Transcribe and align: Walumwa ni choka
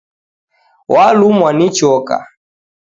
Walumwa 0.87 1.53
ni 1.53 1.69
choka 1.71 2.27